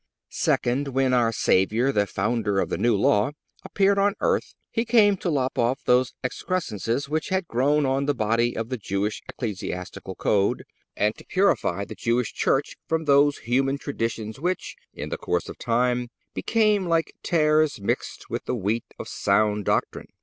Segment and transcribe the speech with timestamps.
[0.31, 5.29] Second—When our Savior, the Founder of the New Law, appeared on earth, He came to
[5.29, 10.63] lop off those excrescences which had grown on the body of the Jewish ecclesiastical code,
[10.97, 15.59] and to purify the Jewish Church from those human traditions which, in the course of
[15.59, 20.07] time, became like tares mixed with the wheat of sound doctrine.